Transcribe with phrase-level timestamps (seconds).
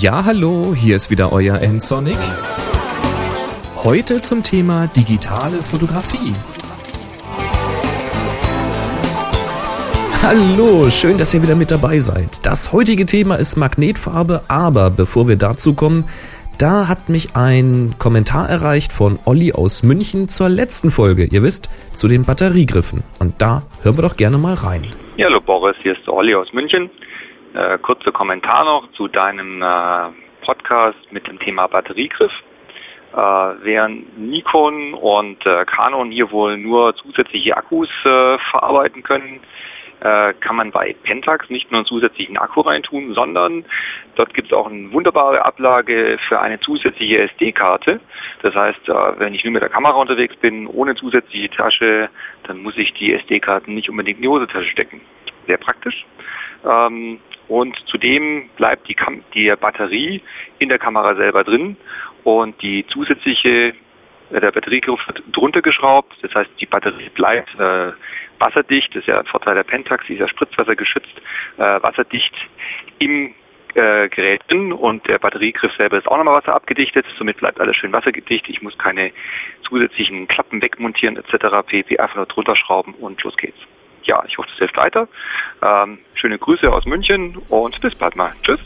[0.00, 2.16] Ja, hallo, hier ist wieder euer N-Sonic.
[3.82, 6.32] Heute zum Thema digitale Fotografie.
[10.22, 12.46] Hallo, schön, dass ihr wieder mit dabei seid.
[12.46, 16.04] Das heutige Thema ist Magnetfarbe, aber bevor wir dazu kommen,
[16.58, 21.24] da hat mich ein Kommentar erreicht von Olli aus München zur letzten Folge.
[21.24, 23.02] Ihr wisst, zu den Batteriegriffen.
[23.18, 24.86] Und da hören wir doch gerne mal rein.
[25.16, 26.88] Ja, hallo Boris, hier ist Olli aus München.
[27.58, 30.10] Äh, kurzer Kommentar noch zu deinem äh,
[30.42, 32.30] Podcast mit dem Thema Batteriegriff.
[33.12, 39.40] Äh, während Nikon und äh, Canon hier wohl nur zusätzliche Akkus äh, verarbeiten können,
[39.98, 43.64] äh, kann man bei Pentax nicht nur einen zusätzlichen Akku reintun, sondern
[44.14, 47.98] dort gibt es auch eine wunderbare Ablage für eine zusätzliche SD-Karte.
[48.42, 52.08] Das heißt, äh, wenn ich nur mit der Kamera unterwegs bin, ohne zusätzliche Tasche,
[52.44, 55.00] dann muss ich die SD-Karten nicht unbedingt in die Hosentasche stecken.
[55.48, 56.04] Sehr praktisch.
[56.64, 60.20] Ähm, und zudem bleibt die, Kam die Batterie
[60.58, 61.78] in der Kamera selber drin
[62.22, 63.72] und die zusätzliche
[64.30, 67.92] äh, der Batteriegriff wird drunter geschraubt, das heißt die Batterie bleibt äh,
[68.38, 71.16] wasserdicht, das ist ja ein Vorteil der Pentax, die ist ja spritzwassergeschützt,
[71.56, 72.34] äh, wasserdicht
[72.98, 73.34] im
[73.74, 77.92] äh, Gerät drin und der Batteriegriff selber ist auch nochmal wasserabgedichtet, somit bleibt alles schön
[77.92, 79.12] wassergedicht, ich muss keine
[79.66, 81.66] zusätzlichen Klappen wegmontieren etc.
[81.66, 81.98] pp.
[81.98, 83.58] einfach nur drunter schrauben und los geht's.
[84.08, 85.06] Ja, ich hoffe, das hilft weiter.
[85.62, 88.32] Ähm, schöne Grüße aus München und bis bald mal.
[88.42, 88.58] Tschüss.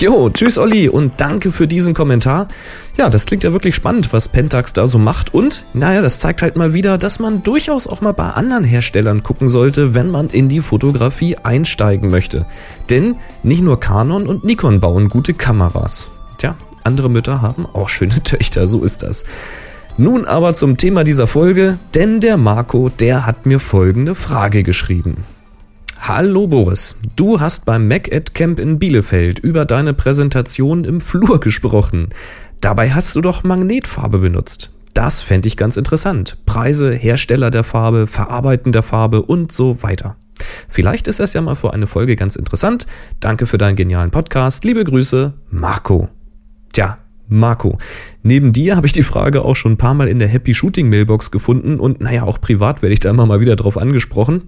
[0.00, 2.48] Jo, tschüss Olli und danke für diesen Kommentar.
[2.96, 6.42] Ja, das klingt ja wirklich spannend, was Pentax da so macht und naja, das zeigt
[6.42, 10.30] halt mal wieder, dass man durchaus auch mal bei anderen Herstellern gucken sollte, wenn man
[10.30, 12.44] in die Fotografie einsteigen möchte.
[12.90, 13.14] Denn
[13.44, 16.10] nicht nur Canon und Nikon bauen gute Kameras.
[16.38, 19.24] Tja, andere Mütter haben auch schöne Töchter, so ist das.
[19.96, 25.24] Nun aber zum Thema dieser Folge, denn der Marco, der hat mir folgende Frage geschrieben.
[26.00, 31.38] Hallo Boris, du hast beim Mac Ed Camp in Bielefeld über deine Präsentation im Flur
[31.38, 32.08] gesprochen.
[32.60, 34.70] Dabei hast du doch Magnetfarbe benutzt.
[34.94, 36.38] Das fände ich ganz interessant.
[36.44, 40.16] Preise, Hersteller der Farbe, Verarbeiten der Farbe und so weiter.
[40.68, 42.88] Vielleicht ist das ja mal für eine Folge ganz interessant.
[43.20, 44.64] Danke für deinen genialen Podcast.
[44.64, 46.08] Liebe Grüße, Marco.
[46.72, 46.98] Tja,
[47.28, 47.78] Marco,
[48.22, 50.88] neben dir habe ich die Frage auch schon ein paar Mal in der Happy Shooting
[50.88, 54.42] Mailbox gefunden und naja, auch privat werde ich da immer mal wieder drauf angesprochen.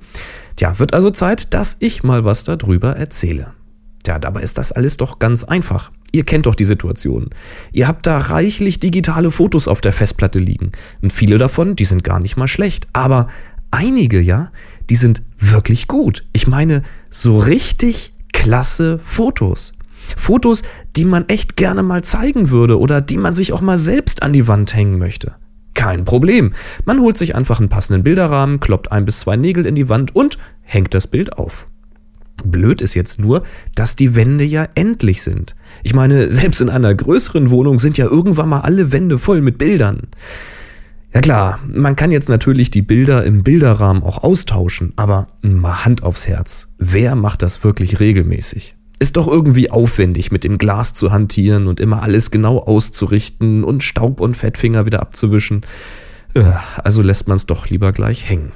[0.57, 3.53] Tja, wird also Zeit, dass ich mal was darüber erzähle.
[4.05, 5.91] Tja, dabei ist das alles doch ganz einfach.
[6.13, 7.31] Ihr kennt doch die Situation.
[7.73, 10.73] Ihr habt da reichlich digitale Fotos auf der Festplatte liegen.
[11.03, 12.89] Und viele davon, die sind gar nicht mal schlecht.
[12.93, 13.27] Aber
[13.71, 14.53] einige, ja,
[14.89, 16.25] die sind wirklich gut.
[16.33, 19.76] Ich meine, so richtig klasse Fotos.
[20.17, 20.63] Fotos,
[20.97, 24.33] die man echt gerne mal zeigen würde oder die man sich auch mal selbst an
[24.33, 25.35] die Wand hängen möchte.
[25.75, 26.53] Kein Problem.
[26.85, 30.17] Man holt sich einfach einen passenden Bilderrahmen, kloppt ein bis zwei Nägel in die Wand
[30.17, 31.69] und hängt das Bild auf.
[32.45, 33.43] Blöd ist jetzt nur,
[33.75, 35.55] dass die Wände ja endlich sind.
[35.83, 39.59] Ich meine, selbst in einer größeren Wohnung sind ja irgendwann mal alle Wände voll mit
[39.59, 40.09] Bildern.
[41.13, 46.03] Ja klar, man kann jetzt natürlich die Bilder im Bilderrahmen auch austauschen, aber mal Hand
[46.03, 46.69] aufs Herz.
[46.79, 48.76] Wer macht das wirklich regelmäßig?
[48.99, 53.83] Ist doch irgendwie aufwendig, mit dem Glas zu hantieren und immer alles genau auszurichten und
[53.83, 55.63] Staub und Fettfinger wieder abzuwischen.
[56.35, 56.45] Äh,
[56.83, 58.53] also lässt man es doch lieber gleich hängen.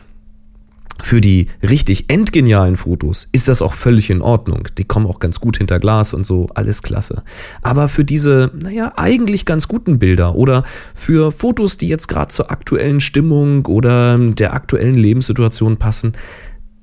[1.03, 4.69] Für die richtig endgenialen Fotos ist das auch völlig in Ordnung.
[4.77, 7.23] Die kommen auch ganz gut hinter Glas und so, alles klasse.
[7.63, 10.63] Aber für diese, naja, eigentlich ganz guten Bilder oder
[10.95, 16.13] für Fotos, die jetzt gerade zur aktuellen Stimmung oder der aktuellen Lebenssituation passen,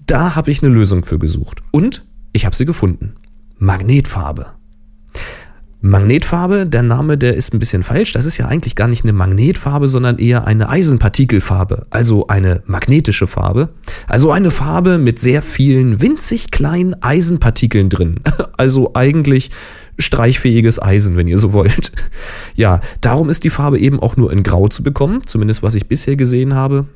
[0.08, 1.62] da habe ich eine Lösung für gesucht.
[1.72, 2.04] Und
[2.34, 3.16] ich habe sie gefunden.
[3.60, 4.46] Magnetfarbe.
[5.82, 8.12] Magnetfarbe, der Name, der ist ein bisschen falsch.
[8.12, 13.26] Das ist ja eigentlich gar nicht eine Magnetfarbe, sondern eher eine Eisenpartikelfarbe, also eine magnetische
[13.26, 13.70] Farbe.
[14.08, 18.20] Also eine Farbe mit sehr vielen winzig kleinen Eisenpartikeln drin.
[18.60, 19.52] Also eigentlich
[20.00, 21.92] streichfähiges Eisen, wenn ihr so wollt.
[22.56, 25.88] Ja, darum ist die Farbe eben auch nur in Grau zu bekommen, zumindest was ich
[25.88, 26.88] bisher gesehen habe.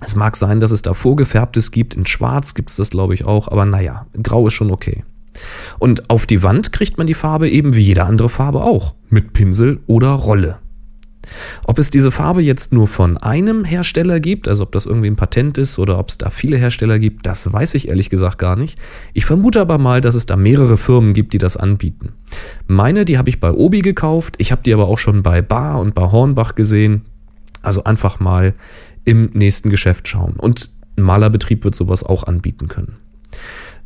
[0.00, 3.24] Es mag sein, dass es da vorgefärbtes gibt, in Schwarz gibt es das glaube ich
[3.24, 5.04] auch, aber naja, Grau ist schon okay.
[5.78, 9.32] Und auf die Wand kriegt man die Farbe eben wie jede andere Farbe auch, mit
[9.32, 10.58] Pinsel oder Rolle.
[11.64, 15.16] Ob es diese Farbe jetzt nur von einem Hersteller gibt, also ob das irgendwie ein
[15.16, 18.56] Patent ist oder ob es da viele Hersteller gibt, das weiß ich ehrlich gesagt gar
[18.56, 18.78] nicht.
[19.12, 22.12] Ich vermute aber mal, dass es da mehrere Firmen gibt, die das anbieten.
[22.66, 25.80] Meine, die habe ich bei Obi gekauft, ich habe die aber auch schon bei Bar
[25.80, 27.02] und bei Hornbach gesehen.
[27.62, 28.54] Also einfach mal
[29.04, 30.34] im nächsten Geschäft schauen.
[30.36, 32.96] Und ein Malerbetrieb wird sowas auch anbieten können.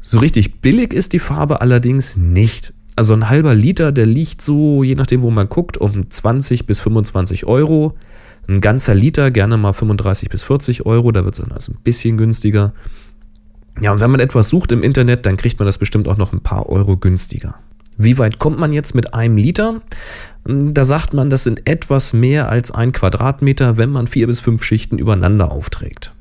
[0.01, 2.73] So richtig billig ist die Farbe allerdings nicht.
[2.97, 6.81] Also ein halber Liter, der liegt so, je nachdem, wo man guckt, um 20 bis
[6.81, 7.97] 25 Euro.
[8.49, 11.79] Ein ganzer Liter gerne mal 35 bis 40 Euro, da wird es dann also ein
[11.85, 12.73] bisschen günstiger.
[13.81, 16.33] Ja, und wenn man etwas sucht im Internet, dann kriegt man das bestimmt auch noch
[16.33, 17.59] ein paar Euro günstiger.
[17.97, 19.83] Wie weit kommt man jetzt mit einem Liter?
[20.45, 24.65] Da sagt man, das sind etwas mehr als ein Quadratmeter, wenn man vier bis fünf
[24.65, 26.15] Schichten übereinander aufträgt.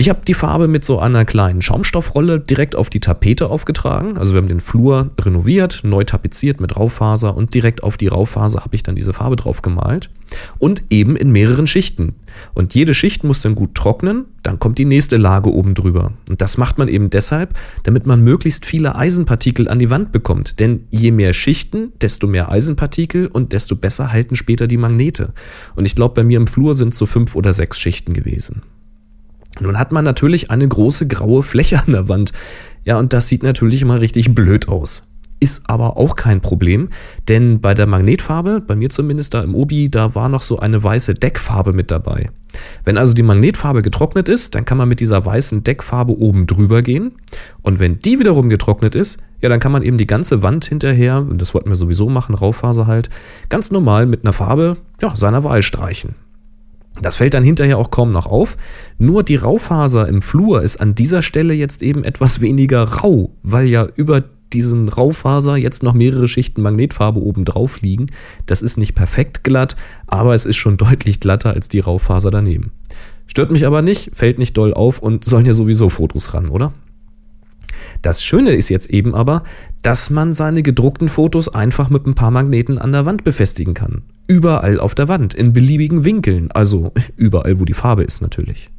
[0.00, 4.16] Ich habe die Farbe mit so einer kleinen Schaumstoffrolle direkt auf die Tapete aufgetragen.
[4.16, 8.60] Also wir haben den Flur renoviert, neu tapeziert mit Raufaser und direkt auf die Raufaser
[8.60, 10.08] habe ich dann diese Farbe drauf gemalt.
[10.60, 12.14] Und eben in mehreren Schichten.
[12.54, 16.12] Und jede Schicht muss dann gut trocknen, dann kommt die nächste Lage oben drüber.
[16.30, 20.60] Und das macht man eben deshalb, damit man möglichst viele Eisenpartikel an die Wand bekommt.
[20.60, 25.32] Denn je mehr Schichten, desto mehr Eisenpartikel und desto besser halten später die Magnete.
[25.74, 28.62] Und ich glaube, bei mir im Flur sind es so fünf oder sechs Schichten gewesen.
[29.60, 32.32] Nun hat man natürlich eine große graue Fläche an der Wand.
[32.84, 35.04] Ja, und das sieht natürlich immer richtig blöd aus.
[35.40, 36.88] Ist aber auch kein Problem,
[37.28, 40.82] denn bei der Magnetfarbe, bei mir zumindest da im Obi, da war noch so eine
[40.82, 42.30] weiße Deckfarbe mit dabei.
[42.82, 46.82] Wenn also die Magnetfarbe getrocknet ist, dann kann man mit dieser weißen Deckfarbe oben drüber
[46.82, 47.12] gehen.
[47.62, 51.18] Und wenn die wiederum getrocknet ist, ja, dann kann man eben die ganze Wand hinterher,
[51.18, 53.08] und das wollten wir sowieso machen, Raufaser halt,
[53.48, 56.16] ganz normal mit einer Farbe ja, seiner Wahl streichen.
[57.00, 58.56] Das fällt dann hinterher auch kaum noch auf.
[58.98, 63.68] Nur die Raufaser im Flur ist an dieser Stelle jetzt eben etwas weniger rau, weil
[63.68, 68.06] ja über diesen Raufaser jetzt noch mehrere Schichten Magnetfarbe oben drauf liegen.
[68.46, 69.76] Das ist nicht perfekt glatt,
[70.06, 72.72] aber es ist schon deutlich glatter als die Raufaser daneben.
[73.26, 76.72] Stört mich aber nicht, fällt nicht doll auf und sollen ja sowieso Fotos ran, oder?
[78.02, 79.42] Das Schöne ist jetzt eben aber,
[79.82, 84.02] dass man seine gedruckten Fotos einfach mit ein paar Magneten an der Wand befestigen kann.
[84.26, 88.70] Überall auf der Wand, in beliebigen Winkeln, also überall, wo die Farbe ist natürlich.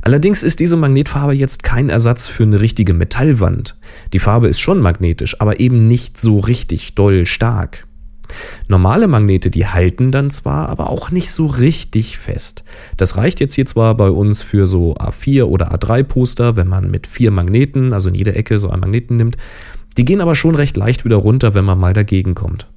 [0.00, 3.76] Allerdings ist diese Magnetfarbe jetzt kein Ersatz für eine richtige Metallwand.
[4.12, 7.86] Die Farbe ist schon magnetisch, aber eben nicht so richtig doll stark.
[8.68, 12.64] Normale Magnete, die halten dann zwar, aber auch nicht so richtig fest.
[12.96, 16.90] Das reicht jetzt hier zwar bei uns für so A4 oder A3 Poster, wenn man
[16.90, 19.36] mit vier Magneten, also in jeder Ecke so einen Magneten nimmt.
[19.96, 22.68] Die gehen aber schon recht leicht wieder runter, wenn man mal dagegen kommt.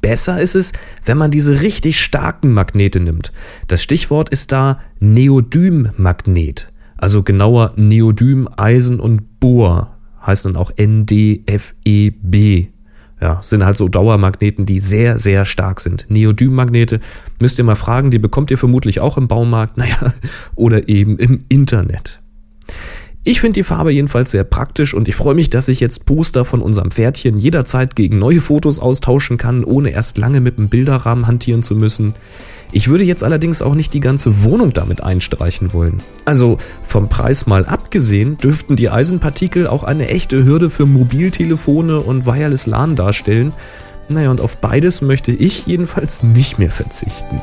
[0.00, 0.72] Besser ist es,
[1.04, 3.32] wenn man diese richtig starken Magnete nimmt.
[3.68, 6.68] Das Stichwort ist da Neodymmagnet.
[6.96, 9.98] Also genauer Neodym, Eisen und Bohr.
[10.24, 12.68] Heißt dann auch NDFEB
[13.20, 16.06] ja, sind halt so Dauermagneten, die sehr, sehr stark sind.
[16.08, 17.00] Neodym-Magnete
[17.38, 20.12] müsst ihr mal fragen, die bekommt ihr vermutlich auch im Baumarkt, naja,
[20.54, 22.20] oder eben im Internet.
[23.22, 26.46] Ich finde die Farbe jedenfalls sehr praktisch und ich freue mich, dass ich jetzt Poster
[26.46, 31.26] von unserem Pferdchen jederzeit gegen neue Fotos austauschen kann, ohne erst lange mit einem Bilderrahmen
[31.26, 32.14] hantieren zu müssen.
[32.72, 36.02] Ich würde jetzt allerdings auch nicht die ganze Wohnung damit einstreichen wollen.
[36.24, 42.26] Also vom Preis mal abgesehen, dürften die Eisenpartikel auch eine echte Hürde für Mobiltelefone und
[42.26, 43.52] Wireless LAN darstellen.
[44.08, 47.40] Naja, und auf beides möchte ich jedenfalls nicht mehr verzichten.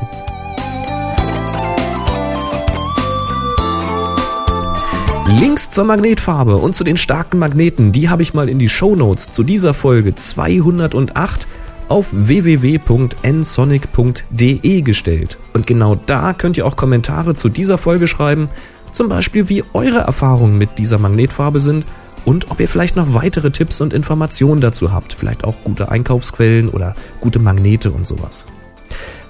[5.40, 8.96] Links zur Magnetfarbe und zu den starken Magneten, die habe ich mal in die Show
[8.96, 11.46] Notes zu dieser Folge 208
[11.88, 15.38] auf www.nsonic.de gestellt.
[15.54, 18.48] Und genau da könnt ihr auch Kommentare zu dieser Folge schreiben,
[18.92, 21.84] zum Beispiel wie eure Erfahrungen mit dieser Magnetfarbe sind
[22.24, 26.68] und ob ihr vielleicht noch weitere Tipps und Informationen dazu habt, vielleicht auch gute Einkaufsquellen
[26.68, 28.46] oder gute Magnete und sowas.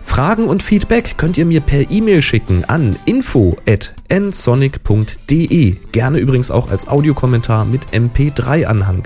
[0.01, 5.77] Fragen und Feedback könnt ihr mir per E-Mail schicken an info@nsonic.de.
[5.93, 9.03] Gerne übrigens auch als Audiokommentar mit MP3-Anhang.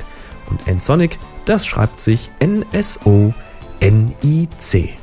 [0.48, 3.34] Und nsonic, das schreibt sich N-S-O
[3.82, 4.94] N-I-C.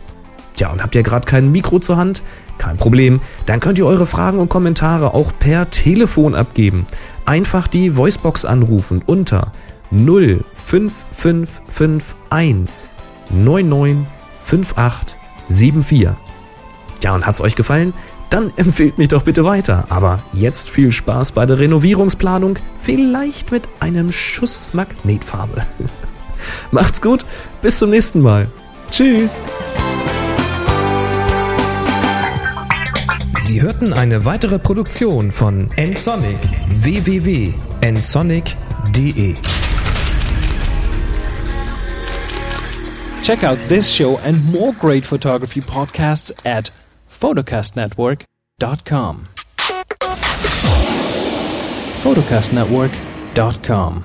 [0.55, 2.21] Tja, und habt ihr gerade kein Mikro zur Hand?
[2.57, 6.87] Kein Problem, dann könnt ihr eure Fragen und Kommentare auch per Telefon abgeben.
[7.25, 9.51] Einfach die Voicebox anrufen unter
[9.91, 12.89] 05551
[13.31, 16.09] 995874.
[17.03, 17.93] Ja, und hat's euch gefallen?
[18.29, 19.87] Dann empfehlt mich doch bitte weiter.
[19.89, 25.63] Aber jetzt viel Spaß bei der Renovierungsplanung, vielleicht mit einem Schuss Magnetfarbe.
[26.71, 27.25] Macht's gut,
[27.61, 28.47] bis zum nächsten Mal.
[28.91, 29.41] Tschüss.
[33.39, 36.37] Sie hörten eine weitere Produktion von nsonic
[36.83, 39.35] www.nsonic.de.
[43.23, 46.71] Check out this show and more great photography podcasts at
[47.09, 49.27] photocastnetwork.com.
[52.03, 54.03] photocastnetwork.com